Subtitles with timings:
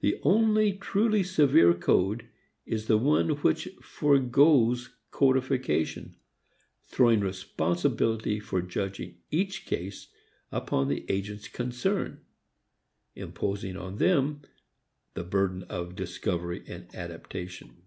[0.00, 2.26] The only truly severe code
[2.64, 6.16] is the one which foregoes codification,
[6.86, 10.08] throwing responsibility for judging each case
[10.50, 12.22] upon the agents concerned,
[13.14, 14.40] imposing upon them
[15.12, 17.82] the burden of discovery and adaptation.